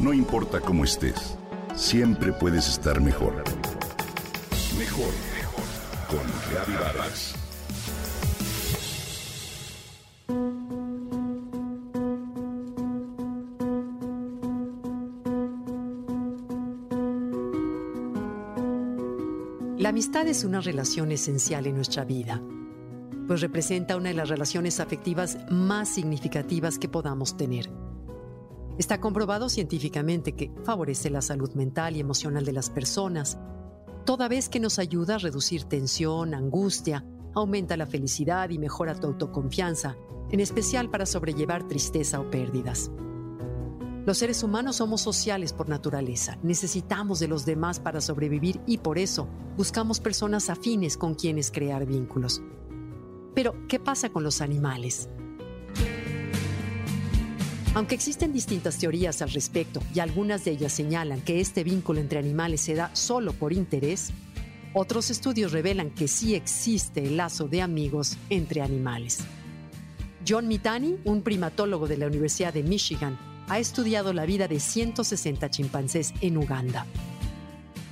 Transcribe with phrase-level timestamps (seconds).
[0.00, 1.36] No importa cómo estés,
[1.76, 3.44] siempre puedes estar mejor.
[4.78, 5.64] Mejor, mejor.
[6.08, 7.34] Con Reavivadas.
[19.76, 22.40] La amistad es una relación esencial en nuestra vida,
[23.26, 27.89] pues representa una de las relaciones afectivas más significativas que podamos tener.
[28.80, 33.38] Está comprobado científicamente que favorece la salud mental y emocional de las personas,
[34.06, 37.04] toda vez que nos ayuda a reducir tensión, angustia,
[37.34, 39.98] aumenta la felicidad y mejora tu autoconfianza,
[40.30, 42.90] en especial para sobrellevar tristeza o pérdidas.
[44.06, 48.96] Los seres humanos somos sociales por naturaleza, necesitamos de los demás para sobrevivir y por
[48.96, 49.28] eso
[49.58, 52.40] buscamos personas afines con quienes crear vínculos.
[53.34, 55.10] Pero, ¿qué pasa con los animales?
[57.72, 62.18] Aunque existen distintas teorías al respecto y algunas de ellas señalan que este vínculo entre
[62.18, 64.10] animales se da solo por interés,
[64.74, 69.20] otros estudios revelan que sí existe el lazo de amigos entre animales.
[70.28, 73.16] John Mitani, un primatólogo de la Universidad de Michigan,
[73.48, 76.86] ha estudiado la vida de 160 chimpancés en Uganda.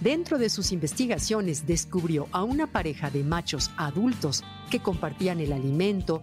[0.00, 6.22] Dentro de sus investigaciones descubrió a una pareja de machos adultos que compartían el alimento,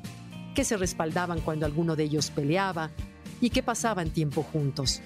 [0.55, 2.91] que se respaldaban cuando alguno de ellos peleaba
[3.41, 5.01] y que pasaban tiempo juntos.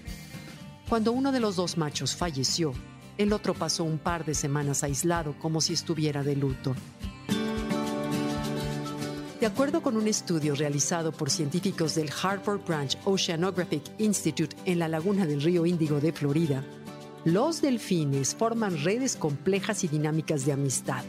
[0.90, 2.74] Cuando uno de los dos machos falleció,
[3.20, 6.74] el otro pasó un par de semanas aislado como si estuviera de luto.
[9.40, 14.88] De acuerdo con un estudio realizado por científicos del Harvard Branch Oceanographic Institute en la
[14.88, 16.64] laguna del río Índigo de Florida,
[17.24, 21.04] los delfines forman redes complejas y dinámicas de amistad.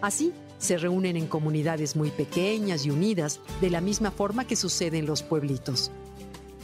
[0.00, 4.98] Así, se reúnen en comunidades muy pequeñas y unidas de la misma forma que sucede
[4.98, 5.90] en los pueblitos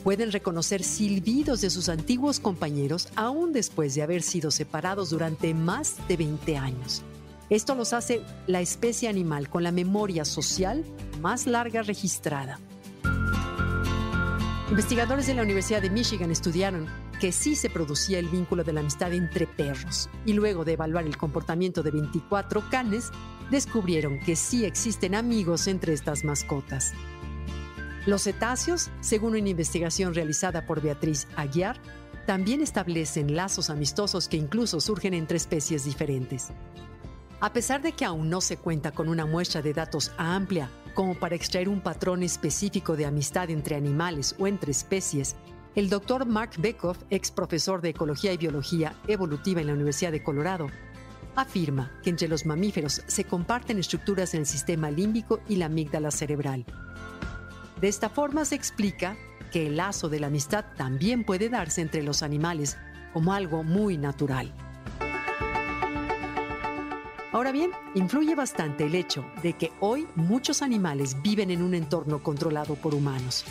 [0.06, 5.96] pueden reconocer silbidos de sus antiguos compañeros aún después de haber sido separados durante más
[6.06, 7.02] de 20 años.
[7.50, 10.84] Esto los hace la especie animal con la memoria social
[11.20, 12.60] más larga registrada.
[14.70, 16.86] Investigadores de la Universidad de Michigan estudiaron
[17.20, 21.04] que sí se producía el vínculo de la amistad entre perros y luego de evaluar
[21.04, 23.10] el comportamiento de 24 canes,
[23.50, 26.92] descubrieron que sí existen amigos entre estas mascotas.
[28.06, 31.76] Los cetáceos, según una investigación realizada por Beatriz Aguiar,
[32.24, 36.48] también establecen lazos amistosos que incluso surgen entre especies diferentes.
[37.40, 41.16] A pesar de que aún no se cuenta con una muestra de datos amplia como
[41.16, 45.34] para extraer un patrón específico de amistad entre animales o entre especies,
[45.74, 50.22] el doctor Mark Beckhoff, ex profesor de Ecología y Biología Evolutiva en la Universidad de
[50.22, 50.68] Colorado,
[51.34, 56.10] afirma que entre los mamíferos se comparten estructuras en el sistema límbico y la amígdala
[56.10, 56.64] cerebral,
[57.80, 59.16] de esta forma se explica
[59.52, 62.76] que el lazo de la amistad también puede darse entre los animales
[63.12, 64.52] como algo muy natural.
[67.32, 72.22] Ahora bien, influye bastante el hecho de que hoy muchos animales viven en un entorno
[72.22, 73.44] controlado por humanos,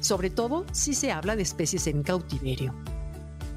[0.00, 2.74] sobre todo si se habla de especies en cautiverio.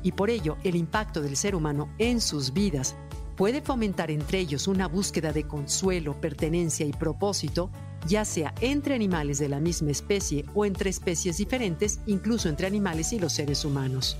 [0.03, 2.95] Y por ello, el impacto del ser humano en sus vidas
[3.35, 7.71] puede fomentar entre ellos una búsqueda de consuelo, pertenencia y propósito
[8.07, 13.13] ya sea entre animales de la misma especie o entre especies diferentes, incluso entre animales
[13.13, 14.17] y los seres humanos.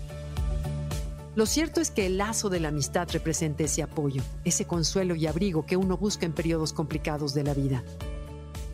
[1.35, 5.28] Lo cierto es que el lazo de la amistad representa ese apoyo, ese consuelo y
[5.28, 7.84] abrigo que uno busca en periodos complicados de la vida.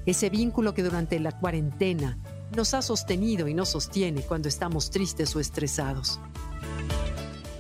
[0.06, 2.20] Ese vínculo que durante la cuarentena
[2.56, 6.20] nos ha sostenido y nos sostiene cuando estamos tristes o estresados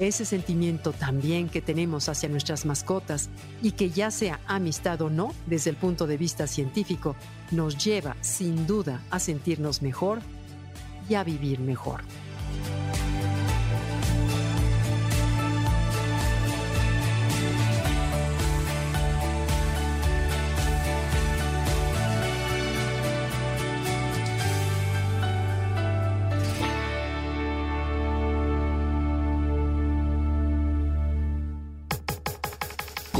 [0.01, 3.29] ese sentimiento también que tenemos hacia nuestras mascotas
[3.61, 7.15] y que ya sea amistad o no desde el punto de vista científico,
[7.51, 10.21] nos lleva sin duda a sentirnos mejor
[11.09, 12.01] y a vivir mejor.